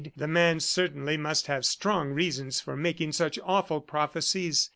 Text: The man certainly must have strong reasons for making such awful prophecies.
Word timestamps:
The 0.17 0.27
man 0.27 0.59
certainly 0.59 1.15
must 1.15 1.45
have 1.45 1.63
strong 1.63 2.09
reasons 2.09 2.59
for 2.59 2.75
making 2.75 3.11
such 3.11 3.37
awful 3.45 3.81
prophecies. 3.81 4.69